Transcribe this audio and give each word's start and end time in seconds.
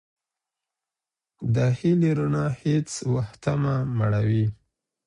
د 1.55 1.57
هیلې 1.79 2.11
رڼا 2.17 2.45
هیڅ 2.61 2.89
وختمه 3.13 3.75
مړوئ. 3.97 4.45